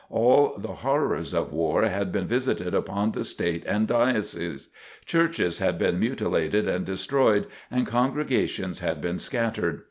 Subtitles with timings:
[0.09, 4.69] All the horrors of war had been visited upon the State and Diocese.
[5.05, 9.79] Churches had been mutilated and destroyed and congregations had been scattered.